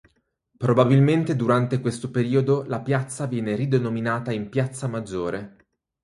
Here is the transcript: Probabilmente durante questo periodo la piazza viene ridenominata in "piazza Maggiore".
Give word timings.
Probabilmente 0.57 1.35
durante 1.35 1.79
questo 1.79 2.09
periodo 2.09 2.63
la 2.63 2.81
piazza 2.81 3.27
viene 3.27 3.55
ridenominata 3.55 4.31
in 4.31 4.49
"piazza 4.49 4.87
Maggiore". 4.87 5.57